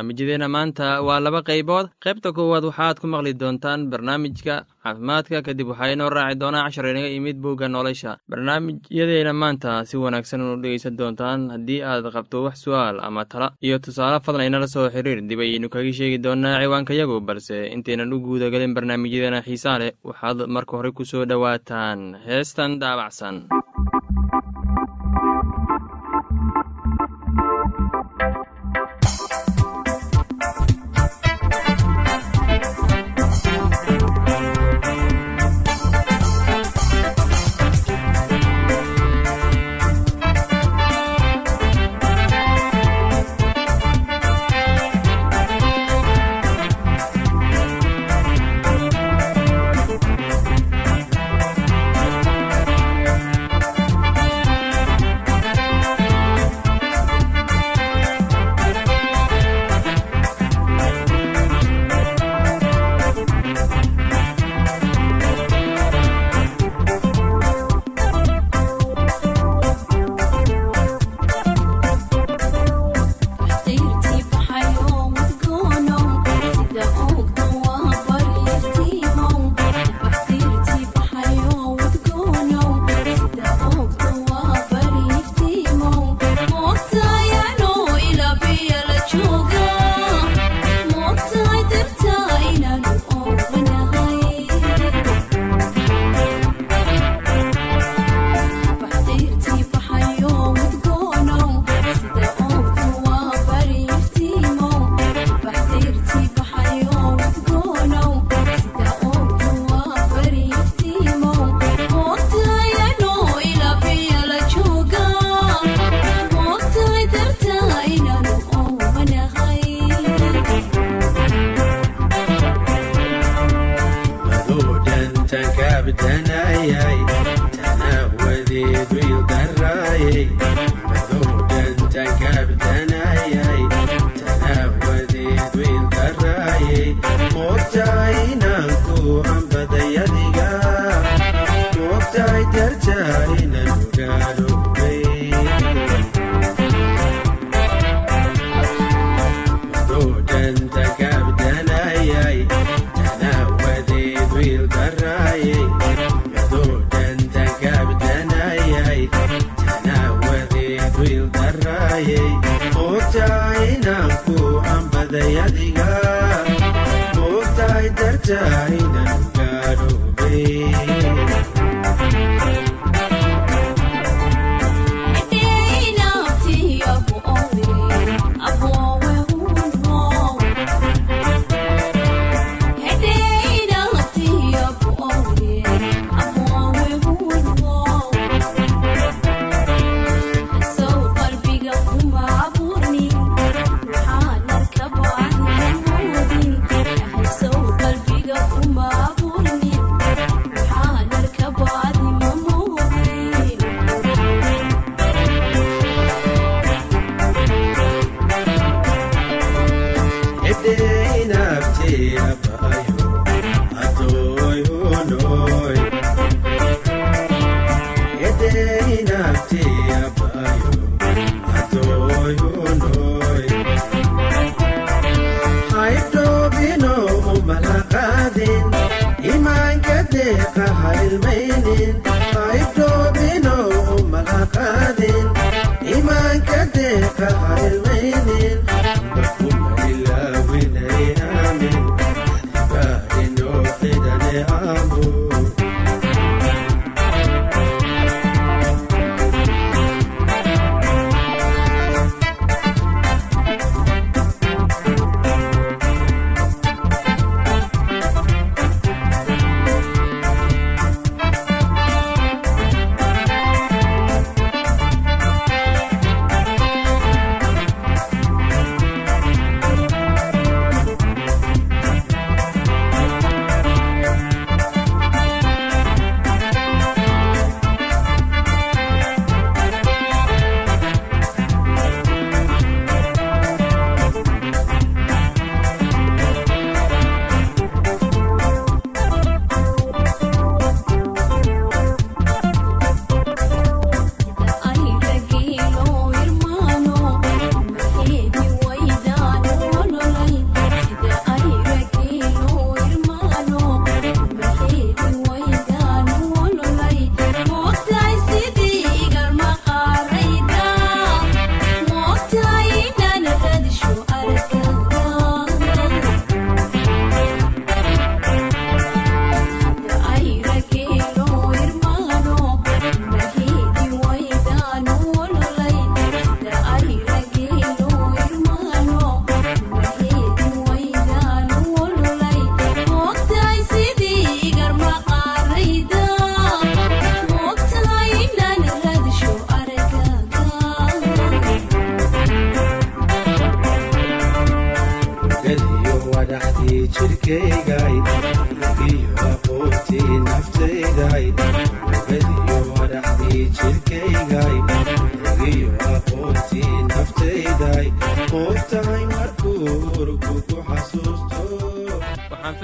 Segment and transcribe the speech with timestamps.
[0.00, 1.88] barnaamijyadeena maanta waa laba qaybood.
[2.00, 5.42] Qaybta koowaad waxaad ku maqli doontaan barnaamijka caafimaadka.
[5.42, 8.16] Kadib waxaa inoo raaci doonaa cashar inaga imid bugga nolosha.
[8.30, 13.52] Barnaamijyadeena maanta si wanaagsan u dhegeysan doontaan haddii aad qabto wax su'aal ama tala.
[13.62, 18.20] Iyo tusaale fadlan inala soo xiriir dib ayaynu kaga sheegi doonaa ciwaankayagu balse intaynan u
[18.24, 23.36] guudagelin barnaamijyadeena xiisaa leh waxaad marka hore ku soo dhowaataan heestan daabacsan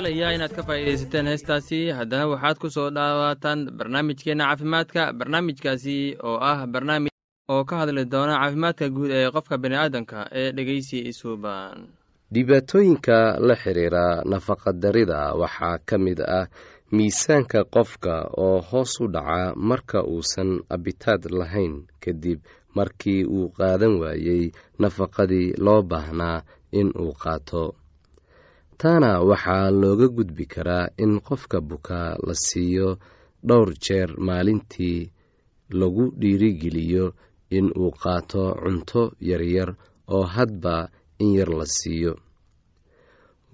[0.06, 1.90] filayaa inaad ka faa'iidaysateen heestaasi.
[1.90, 7.10] Haddana waxaad ku soo dhawaataan barnaamijkeenna caafimaadka barnaamijkaasi oo ah barnaamij
[7.48, 11.88] oo ka hadli doona caafimaadka guud ee qofka bini'aadanka ee dhegeysi isuuban
[12.34, 16.46] dhibaatooyinka la xiriira nafaqadarida waxaa ka mid ah
[16.92, 21.74] miisaanka qofka oo hoos u dhaca marka uusan abitaad lahayn
[22.04, 22.38] kadib
[22.74, 26.42] markii uu qaadan waayey nafaqadii loo baahnaa
[26.72, 27.74] in uu qaato
[28.80, 32.88] taana waxaa looga gudbi karaa in qofka buka la siiyo
[33.48, 35.10] dhowr jeer maalintii
[35.80, 37.06] lagu dhiirigeliyo
[37.56, 39.70] in uu qaato cunto yaryar
[40.14, 40.88] oo hadba
[41.18, 42.12] in yar la siiyo.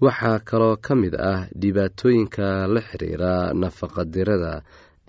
[0.03, 4.53] Waxaa kaloo ka mid ah dhibaatooyinka la xiriira nafaqadirada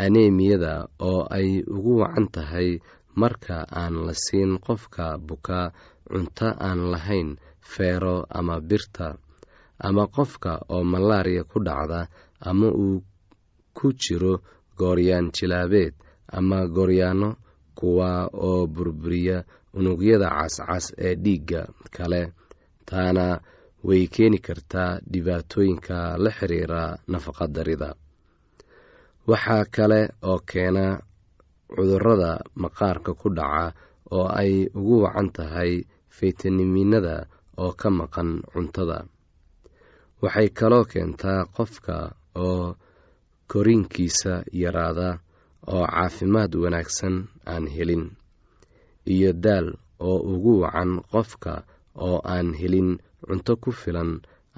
[0.05, 0.73] aneemiyada
[1.11, 2.79] oo ay ugu wacan tahay
[3.21, 5.73] marka aan la siin qofka buka
[6.11, 7.29] cunto aan lahayn
[7.61, 9.17] feero ama birta
[9.79, 12.09] ama qofka oo malaariya ku dhacda
[12.41, 13.03] ama uu
[13.77, 14.41] ku jiro
[14.79, 15.95] gooryaan jilaabeed
[16.33, 17.37] ama gooryaano
[17.75, 19.45] kuwa oo burburiya
[19.75, 22.33] unugyada cascas ee dhiigga kale.
[22.87, 23.41] Taana
[23.85, 27.91] way keeni kartaa dhibaatooyinka la xiriira nafaqadarida
[29.27, 31.01] waxaa kale oo keena
[31.75, 32.33] cudurrada
[32.63, 33.75] maqaarka ku dhaca
[34.15, 35.73] oo ay ugu wacan tahay
[36.17, 37.27] faytamiinada
[37.63, 38.99] oo ka maqan cuntada
[40.25, 41.95] waxay kaloo keentaa qofka
[42.47, 42.67] oo
[43.51, 44.33] koriinkiisa
[44.63, 45.09] yaraada
[45.75, 47.17] oo caafimaad wanaagsan
[47.53, 48.05] aan helin
[49.15, 49.67] iyo daal
[50.09, 51.53] oo ugu wacan qofka
[52.07, 52.91] oo aan helin
[53.27, 54.11] cunto ku filan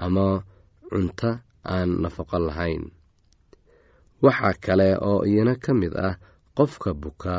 [0.04, 0.26] ama
[0.90, 1.30] cunto
[1.74, 2.84] aan nafaqo lahayn.
[4.24, 6.14] Waxaa kale oo iyana ka mid ah
[6.56, 7.34] qofka buka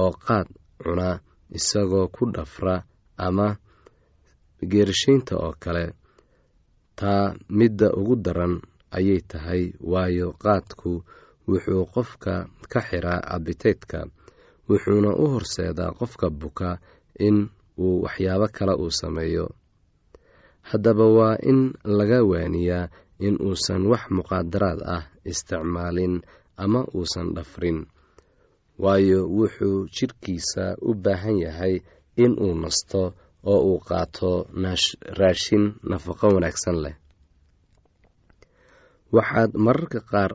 [0.00, 0.48] oo qaad
[0.82, 1.08] cuna
[1.56, 2.76] isagoo ku dhafra
[3.26, 3.48] ama
[4.70, 5.84] geerishaynta oo kale
[6.98, 8.54] taa midda ugu daran
[8.96, 10.92] ayay tahay waayo qaadku
[11.48, 12.34] wuxuu qofka
[12.72, 13.98] ka xiraa abiteydka
[14.68, 16.70] wuxuuna u horseedaa qofka buka
[17.26, 17.36] in
[17.84, 19.46] uu waxyaabo kale uu sameeyo.
[20.68, 21.60] Haddaba waa in
[21.98, 22.90] laga waaniyaa
[23.26, 26.14] in uusan wax muqaadaraad ah isticmaalin
[26.62, 27.78] ama uusan dhafrin
[28.82, 31.74] waayo wuxuu jidhkiisa u baahan yahay
[32.22, 33.02] in uu nasto
[33.52, 34.30] oo uu qaato
[35.18, 36.96] raashin nafaqo wanaagsan leh.
[39.16, 40.30] Waxaad mararka qaar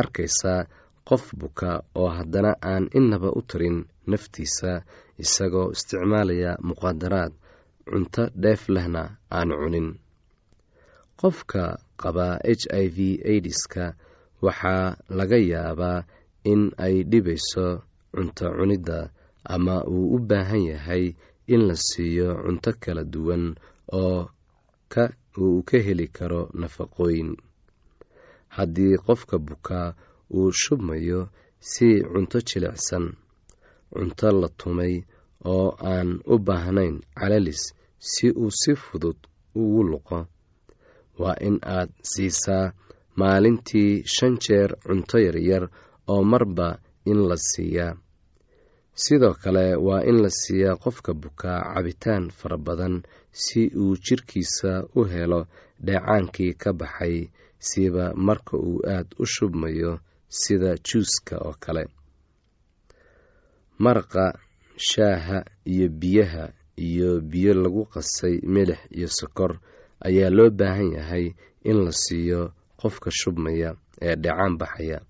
[0.00, 0.60] arkaysaa
[1.08, 3.78] qof buka oo haddana aan inaba u tarin
[4.10, 4.70] naftiisa
[5.22, 7.32] isagoo isticmaalaya muqaadaraad
[7.88, 9.02] cunto dheef lehna
[9.36, 9.88] aan cunin.
[11.20, 11.62] Qofka
[12.02, 12.98] qabaa h i v
[13.30, 13.84] aidiska
[14.44, 14.86] waxaa
[15.18, 15.98] laga yaabaa
[16.52, 17.66] in ay dhibayso
[18.14, 18.98] cunto cunidda
[19.54, 21.04] ama uu u baahan yahay
[21.46, 23.44] in la siiyo cunto kala duwan
[23.92, 24.20] oo
[25.42, 27.30] uu ka heli karo nafaqooyin.
[28.56, 29.94] Haddii qofka bukaa
[30.36, 31.20] uu shubmayo
[31.70, 33.06] si cunto jilicsan
[33.92, 34.94] cunto la tumay
[35.52, 37.62] oo aan u baahnayn calalis
[37.98, 39.16] si uu si fudud
[39.60, 40.18] ugu luqo
[41.20, 42.72] waa in aad siisaa
[43.18, 45.64] maalintii shan jeer cunto yaryar
[46.12, 46.68] oo marba
[47.10, 47.96] in la siiyaa
[48.94, 55.04] sidoo kale waa in la siiyaa qofka bukaa cabitaan fara badan si uu jidhkiisa u
[55.04, 55.46] helo
[55.86, 61.84] dheecaankii ka baxay siba marka uu aad u shubmayo sida juuska oo kale.
[63.78, 64.38] Maraqa
[64.76, 69.58] shaaha iyo biyaha iyo biyo lagu qasay milix iyo sokor
[70.00, 71.34] ayaa loo baahan yahay
[71.64, 75.00] in la siiyo qofka shubmaya ee dhecaan baxaya.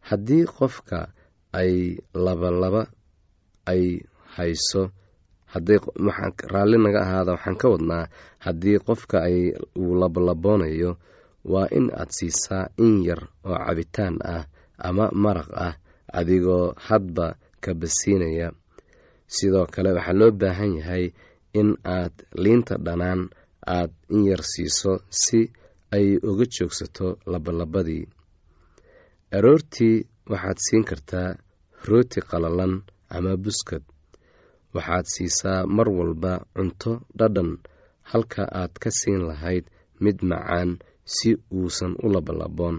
[0.00, 1.12] Haddii qofka
[1.60, 1.72] ay
[2.24, 2.82] labalaba
[3.72, 4.00] ay
[4.36, 4.82] hayso.
[6.52, 8.08] Raalli naga ahaada waxaan ka wadnaa
[8.44, 9.18] haddii qofka
[9.76, 10.90] uu labalaboonayo
[11.52, 14.44] waa in aad siisaa in yar oo cabitaan ah
[14.88, 15.74] ama maraq ah
[16.18, 17.26] adigoo hadba
[17.62, 18.48] ka basiinaya.
[19.34, 21.04] Sidoo kale waxaa loo baahan yahay
[21.60, 23.28] in aad liinta dhanaan
[23.76, 24.92] aad in yar siiso
[25.22, 25.40] si
[25.96, 28.04] ay uga joogsato labalabadii
[29.36, 29.96] aroortii
[30.30, 31.28] waxaad siin kartaa
[31.88, 32.74] rooti qalalan
[33.16, 33.82] ama buskad.
[34.74, 37.50] Waxaad siisaa mar walba cunto dhadhan
[38.10, 39.64] halka aad ka siin lahayd
[40.04, 40.70] mid macaan
[41.14, 42.76] si uusan u labalaboon.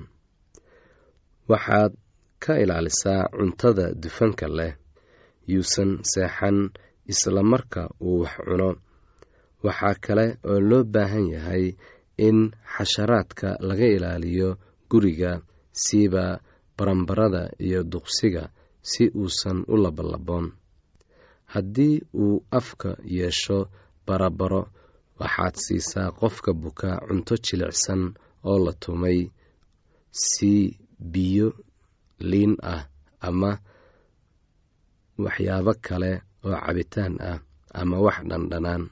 [1.50, 1.92] Waxaad
[2.44, 4.74] ka ilaalisaa cuntada dufanka leh
[5.52, 6.58] yuusan seexan
[7.12, 8.70] isla marka uu wax cuno.
[9.66, 11.66] Waxaa kale oo loo baahan yahay
[12.28, 12.38] in
[12.74, 14.50] xasharaadka laga ilaaliyo
[14.90, 15.32] guriga
[15.84, 16.26] siiba
[16.78, 18.44] baranbarada iyo duqsiga
[18.90, 20.48] si uusan u labalaboon
[21.54, 23.58] haddii uu afka yeesho
[24.08, 24.62] barabaro
[25.20, 28.02] waxaad siisaa qofka buka cunto jilicsan
[28.50, 29.20] oo la tumay
[30.30, 30.64] sii
[31.14, 31.48] biyo
[32.30, 32.84] liin ah
[33.28, 33.52] ama
[35.24, 36.12] waxyaabo kale
[36.46, 37.40] oo cabitaan ah
[37.80, 38.84] ama wax dhandhanaan.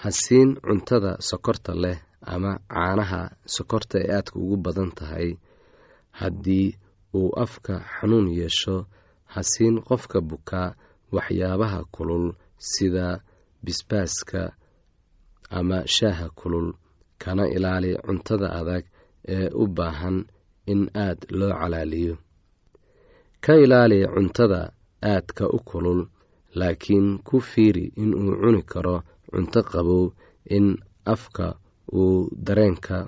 [0.00, 1.98] Ha siin cuntada sokorta leh
[2.32, 3.20] ama caanaha
[3.54, 5.28] sokorta ee aadka ugu badan tahay
[6.20, 6.68] haddii
[7.18, 8.76] uu afka xanuun yeesho
[9.32, 10.68] ha siin qofka bukaa
[11.14, 12.26] waxyaabaha kulul
[12.70, 13.06] sida
[13.64, 14.40] bisbaaska
[15.58, 16.68] ama shaaha kulul.
[17.22, 18.84] Kana ilaali cuntada adag
[19.34, 20.16] ee u baahan
[20.72, 22.14] in aad loo calaaliyo.
[23.44, 24.60] Ka ilaali cuntada
[25.12, 26.00] aadka u kulul
[26.58, 28.96] laakiin ku fiiri inuu cuni karo
[29.30, 30.04] cunto qabow
[30.56, 30.66] in
[31.14, 31.46] afka
[32.00, 32.98] uu dareenka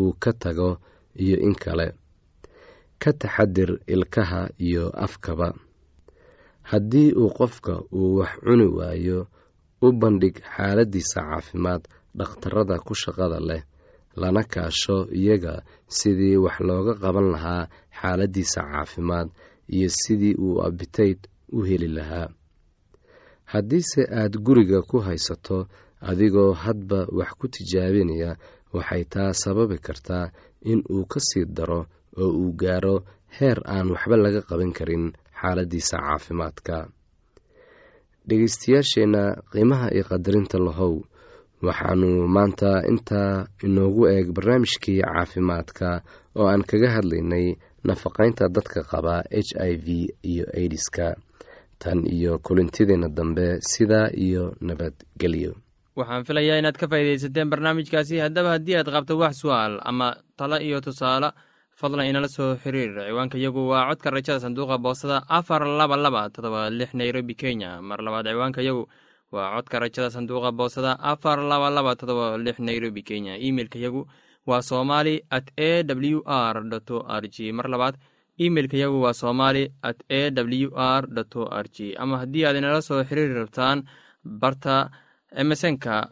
[0.00, 0.70] uu ka tago
[1.22, 1.86] iyo in kale
[3.02, 5.48] ka taxadir ilkaha iyo afkaba.
[6.70, 9.18] Haddii uu qofka uu wax cuni waayo
[9.82, 11.82] u bandhig xaaladiisa caafimaad
[12.18, 13.62] dhakhtarada ku shaqada leh
[14.20, 15.54] lana kaasho iyaga
[15.96, 17.68] sidii wax looga qaban lahaa
[18.00, 19.28] xaaladiisa caafimaad
[19.74, 21.18] iyo sidii uu abitayd
[21.56, 22.28] u heli lahaa.
[23.52, 25.58] Haddiise aad guriga ku haysato
[26.00, 28.30] adigoo hadba wax ku tijaabinaya
[28.76, 30.30] waxay taa sababi kartaa
[30.70, 31.86] in uu ka sii daro
[32.22, 32.96] oo uu gaaro
[33.38, 35.04] heer aan waxba laga qaban karin
[35.40, 36.76] xaaladiisa caafimaadka.
[38.28, 39.22] Dhegeystayaasheenna
[39.52, 40.94] qiimaha iyo qadarinta lahow
[41.66, 45.88] waxaanu maanta intaa inoogu eeg barnaamijkii caafimaadka
[46.38, 47.46] oo aan kaga hadlaynay
[47.88, 49.86] nafaqaynta dadka qaba h i v
[50.30, 51.06] iyo aidiska
[51.82, 55.52] tan iyo kulintideenna dambe sidaa iyo nabadgelyo.
[55.98, 58.18] Waxaan filayaa inaad ka faa'iidaysateen barnaamijkaasi.
[58.24, 60.08] Haddaba haddii aad qabto wax su'aal ama
[60.38, 61.30] talo iyo tusaale
[61.78, 62.90] fadlan inala soo xiriir.
[63.08, 67.70] Ciwaanka yagu waa codka rajada sanduuqa boosada afar laba laba todoba lix nairobi kenya.
[67.88, 68.82] Mar labaad ciwaanka yagu
[69.32, 73.38] waa codka rajada sanduuqa boosada afar laba laba todoba lix nairobi kenya.
[73.38, 74.02] Imeilka yagu
[74.46, 76.56] waa somali at a w r
[76.90, 77.52] o r g.
[77.52, 77.94] Mar labaad
[78.38, 81.04] imeilka yagu waa somali at a w r
[81.36, 81.94] o r g.
[81.96, 83.86] Ama haddii aad inala soo xiriiri rabtaan
[84.24, 84.90] barta
[85.30, 86.10] emesonka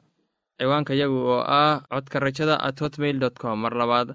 [0.58, 3.58] ciwaanka yagu oo ah codka rajada at hotmail com.
[3.64, 4.14] Mar labaad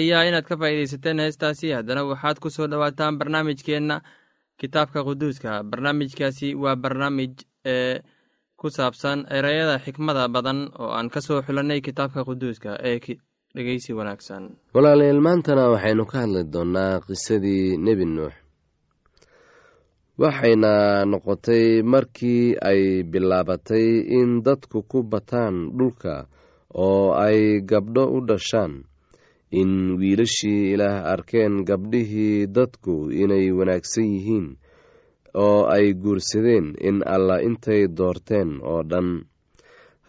[0.00, 1.72] filayaa inaad ka faa'iidaysateen heestaasi.
[1.72, 4.00] Haddana waxaad ku soo dhowaataan barnaamijkeenna
[4.60, 5.62] kitaabka quduuska.
[5.64, 7.30] Barnaamijkaasi waa barnaamij
[7.64, 8.00] ee
[8.56, 12.98] ku saabsan ereyada xikmada badan oo aan ka soo xulannay kitaabka quduuska ee
[13.54, 14.56] dhegeysi wanaagsan.
[14.74, 18.32] Walaalayaal maantana waxaynu ka hadli doonnaa qisadii nebi nuux.
[20.18, 23.86] Waxayna noqotay markii ay bilaabatay
[24.18, 26.26] in dadku ku bataan dhulka
[26.74, 28.84] oo ay gabdho u dhashaan
[29.50, 34.46] in wiilashii ilaah arkeen gabdhihii dadku inay wanaagsan yihiin
[35.34, 39.08] oo ay guursadeen in allah intay doorteen oo dhan.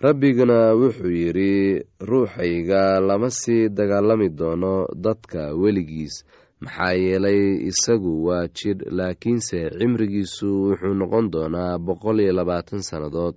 [0.01, 6.15] Rabbiguna wuxuu yidhi ruuxayga lama sii dagaalami doono dadka weligiis.
[6.61, 13.35] Maxaa yeelay isagu waa jidh laakiinse cimrigiisu wuxuu noqon doonaa boqol iyo labaatan sannadood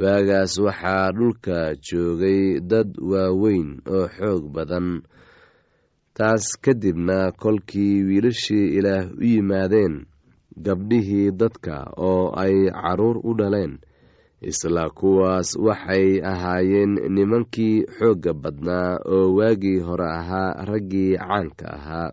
[0.00, 5.02] waagaas waxaa dhulka joogay dad waaweyn oo xoog badan.
[6.14, 9.94] Taas kadibna kolkii wiilashii ilaah u yimaadeen
[10.64, 13.78] gabdhihii dadka oo ay carruur u dhaleen.
[14.50, 22.10] Isla kuwaas waxay ahaayeen nimankii xoogga badnaa oo waagii hore ahaa raggii caanka ahaa.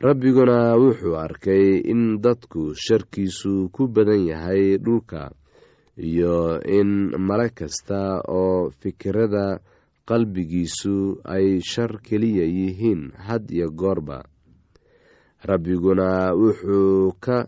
[0.00, 5.30] Rabbiguna wuxuu arkay in dadku sharkiisu ku badan yahay dhulka
[6.08, 6.90] iyo in
[7.28, 8.00] male kasta
[8.38, 9.60] oo fikirada
[10.08, 14.18] qalbigiisu ay shar keliya yihiin had iyo goorba.
[15.48, 17.38] Rabbiguna wuxuu ka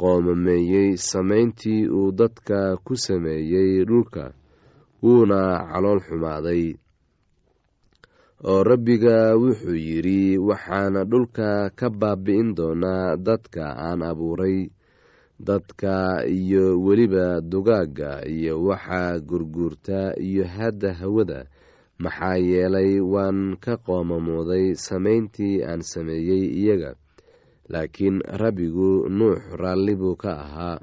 [0.00, 4.24] qoomameeyey samayntii uu dadka ku sameeyey dhulka
[5.02, 5.40] wuuna
[5.72, 6.64] calool xumaaday.
[8.50, 14.58] Oo rabbiga wuxuu yidhi waxaana dhulka ka baabi'in doonaa dadka aan abuuray
[15.46, 21.40] dadka iyo weliba dugaagga iyo waxaa gurguurta iyo hadda hawada.
[22.02, 26.92] Maxaa yeelay waan ka qoomamooday samayntii aan sameeyey iyaga
[27.72, 30.78] laakiin rabbigu nuux raalli buu ka ahaa.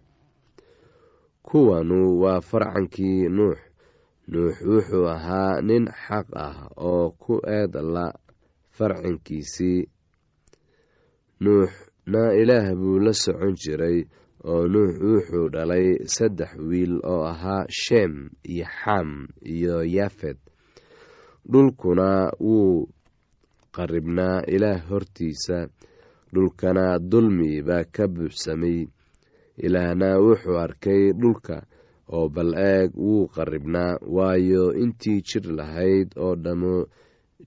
[1.48, 3.58] Kuwanu waa farcankii nuux.
[4.28, 8.12] Nuux wuxuu ahaa nin xaq ah oo ku eed la
[8.78, 9.88] farcankiisii
[11.42, 14.04] nuuxna ilaah buu la socon jiray
[14.52, 18.14] oo nuux wuxuu dhalay saddex wiil oo ahaa sheem
[18.54, 19.10] iyo xam
[19.56, 20.38] iyo yaafed
[21.52, 22.10] dhulkuna
[22.48, 22.88] wuu
[23.76, 25.58] qaribnaa ilaah hortiisa
[26.34, 28.80] dhulkana dulmi baa ka buuxsamay.
[29.66, 31.56] Ilaahna wuxuu arkay dhulka
[32.16, 36.76] oo bal eeg wuu qaribnaa waayo intii jir lahayd oo dhammo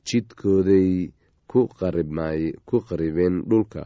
[0.06, 0.90] jidkooday
[1.50, 3.82] ku qaribeen dhulka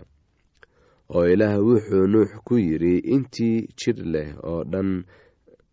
[1.13, 4.91] oo ilaah wuxuu nuux ku yidhi intii jir leh oo dhan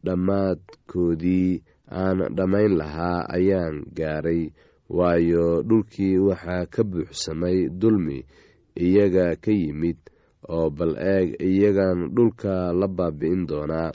[0.06, 1.62] dhammaadkoodii
[2.02, 4.44] aan dhammayn lahaa ayaan gaaray
[4.98, 8.18] waayo dhulkii waxaa ka buuxsamay dulmi
[8.86, 10.00] iyaga ka yimid
[10.56, 13.92] oo bal eeg iyagan dhulka la baabi'in doonaa.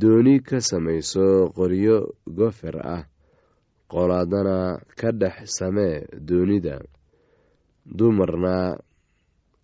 [0.00, 1.96] Dooni ka samayso qoryo
[2.36, 3.04] gofer ah
[3.92, 4.56] qolaadana
[4.98, 5.96] ka dhex samee
[6.28, 6.76] doonida.
[7.86, 8.56] Dumarna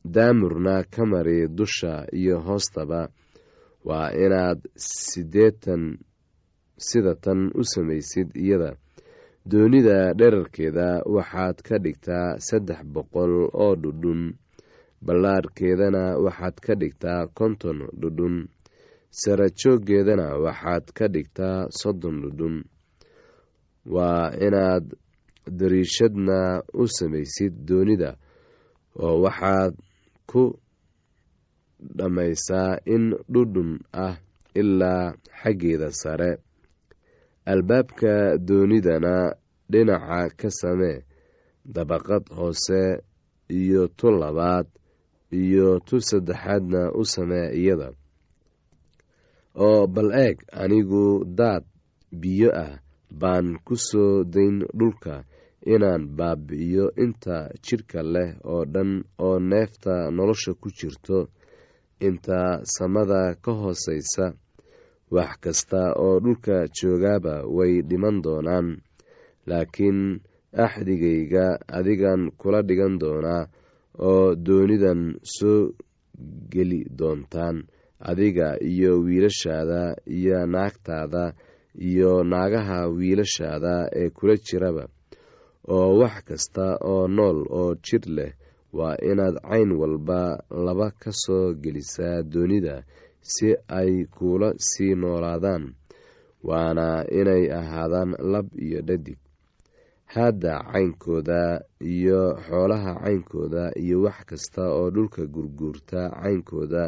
[0.05, 3.09] daamurna ka mari dusha iyo hoostaba
[3.85, 5.99] waa inaad sideetan
[6.77, 8.77] sida tan u samaysid iyada.
[9.47, 14.35] Doonida dherarkeeda waxaad ka dhigtaa saddex boqol oo dhudhun.
[15.03, 18.49] Ballaarhkeedana waxaad ka dhigtaa konton dhudhun.
[19.11, 22.57] Sarajooggeedana waxaad ka dhigtaa soddon dhudhun.
[23.95, 24.93] Waa inaad
[25.59, 28.17] dariishadna u samaysid doonida
[29.05, 29.75] oo waxaad
[30.31, 30.43] ku
[31.97, 33.71] dhammaysaa in dhudhun
[34.05, 34.15] ah
[34.61, 35.05] ilaa
[35.41, 36.31] xaggeeda sare.
[37.53, 38.13] Albaabka
[38.47, 39.15] doonidana
[39.71, 40.99] dhinaca ka samee
[41.75, 42.81] dabaqad hoose
[43.59, 44.67] iyo tu labaad
[45.43, 47.89] iyo tu saddexaadna u samee iyada.
[49.67, 51.05] Oo bal eeg anigu
[51.39, 51.65] daad
[52.21, 52.73] biyo ah
[53.21, 55.15] baan ku soo dayn dhulka
[55.75, 58.91] inaan baabi'iyo inta jidhka leh oo dhan
[59.27, 61.19] oo neefta nolosha ku jirto.
[62.09, 62.41] Inta
[62.77, 64.27] samada ka hoosaysa
[65.15, 68.69] wax kasta oo dhulka joogaaba way dhiman doonaan.
[69.49, 70.01] Laakiin
[70.65, 71.47] axdigayga
[71.79, 73.43] adigan kula dhigan doonaa
[74.09, 75.01] oo doonidan
[75.37, 75.73] soo
[76.53, 77.57] geli doontaan.
[78.11, 81.25] Adiga iyo wiilashaada iyo naagtaada
[81.89, 84.85] iyo naagaha wiilashaada ee kula jiraba
[85.77, 88.33] oo wax kasta oo nool oo jir leh
[88.79, 90.21] waa inaad cayn walba
[90.67, 92.77] laba ka soo gelisaa doonida
[93.33, 95.65] si ay kuula sii noolaadaan
[96.49, 96.87] waana
[97.19, 99.19] inay ahaadaan lab iyo dhadig.
[100.15, 101.41] Haadda caynkooda
[101.81, 106.85] iyo xoolaha caynkooda iyo wax kasta oo dhulka gurguurta caynkooda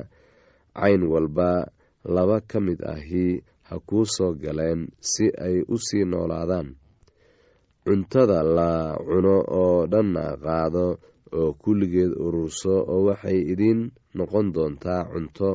[0.74, 1.68] cayn walba
[2.04, 6.68] laba ka mid ahi ha kuu soo galeen si ay u sii noolaadaan
[7.90, 10.86] cuntada la cuno oo dhanna qaado
[11.38, 13.80] oo kulligeed ururso oo waxay idiin
[14.16, 15.48] noqon doontaa cunto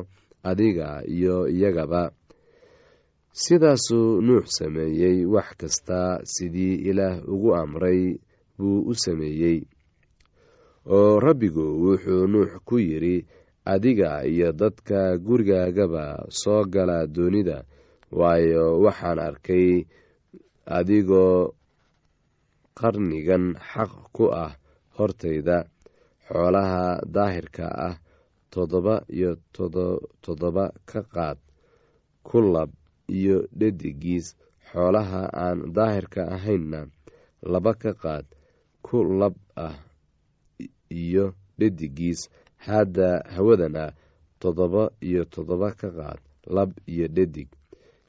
[0.50, 2.02] adiga iyo iyagaba.
[3.42, 6.00] Sidaasuu nuux sameeyey wax kasta
[6.32, 8.20] sidii ilaah ugu amray
[8.58, 9.58] buu u sameeyey.
[10.96, 13.16] Oo rabbigu wuxuu nuux ku yidhi
[13.64, 17.64] adiga iyo dadka gurigaagaba soo gala doonida
[18.12, 19.68] waayo waxaan arkay
[20.78, 21.52] adigoo
[22.78, 24.52] qarnigan xaq ku ah
[24.96, 25.58] hortayda
[26.28, 26.84] xoolaha
[27.14, 27.96] daahirka ah
[28.52, 29.30] toddoba iyo
[30.24, 31.38] toddoba ka qaad
[32.28, 32.70] ku lab
[33.18, 34.26] iyo dhedigiis
[34.70, 36.80] xoolaha aan daahirka ahaynna
[37.52, 38.26] laba ka qaad
[38.86, 39.34] ku lab
[39.66, 39.76] ah
[40.90, 41.24] iyo
[41.58, 42.20] dhedigiis
[42.66, 43.84] hadda hawadana
[44.40, 46.20] toddoba iyo toddoba ka qaad
[46.56, 47.48] lab iyo dhedig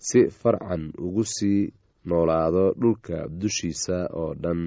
[0.07, 1.61] si farcan ugu sii
[2.09, 4.61] noolaado dhulka dushiisa oo dhan.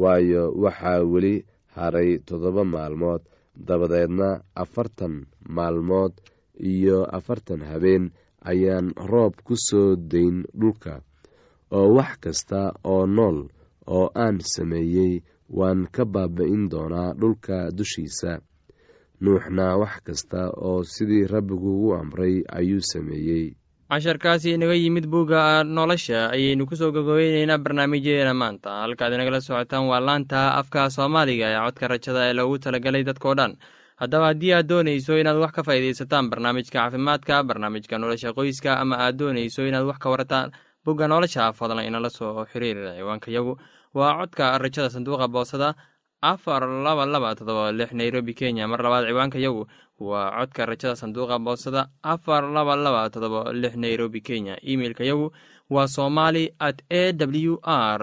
[0.00, 1.34] Waayo waxaa weli
[1.76, 3.22] haray toddoba maalmood
[3.66, 4.28] dabadeedna
[4.62, 5.14] afartan
[5.56, 6.12] maalmood
[6.72, 8.04] iyo afartan habeen
[8.50, 10.94] ayaan roob ku soo dayn dhulka.
[11.76, 12.60] Oo wax kasta
[12.92, 13.38] oo nool
[13.96, 15.22] oo aan sameeyey
[15.58, 18.32] waan ka baaba-in doonaa dhulka dushiisa.
[19.20, 23.44] Nuuxna wax kasta oo sidii rabbigu u amray ayuu sameeyey
[23.90, 28.70] casharkaasi inaga yimid bugga nolosha ayaynu ku soo gogobeyneynaa barnaamijyadeena maanta.
[28.86, 33.52] Halkaad inagala socotaan waa laanta afka soomaaliga ee codka rajada ee loogu talagalay dadkao dhan.
[34.00, 39.16] Haddaba haddii aad doonayso inaad wax ka faa'iidaysataan barnaamijka caafimaadka barnaamijka nolosha qoyska ama aad
[39.18, 40.52] doonayso inaad wax ka warataan
[40.84, 43.58] bugga nolosha fadlan inala soo xiriir ciwaankayagu
[43.94, 45.74] waa codka rajada sanduuqa boosada
[46.22, 48.68] afar laba laba todoba lix nairobi kenya.
[48.68, 49.66] Mar labaad ciwaankayagu
[50.00, 51.88] waa codka rajada sanduuqa boosada.
[52.02, 54.56] Afar laba laba todoba lix nairobi kenya.
[54.62, 55.32] Imeilkayagu
[55.70, 58.00] waa somali at a w r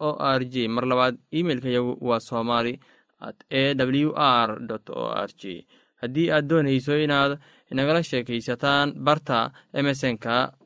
[0.00, 2.80] o r j mar labaad imeilkayagu waa somali
[3.20, 4.58] at a w r
[4.90, 5.66] o r j
[6.02, 7.38] haddii aad doonayso inaad
[7.70, 9.50] nagala sheekaysataan barta